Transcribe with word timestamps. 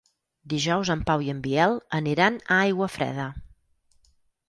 Dijous 0.53 0.91
en 0.93 1.03
Pau 1.09 1.27
i 1.27 1.29
en 1.35 1.43
Biel 1.45 1.77
aniran 2.01 2.43
a 2.57 2.61
Aiguafreda. 2.67 3.31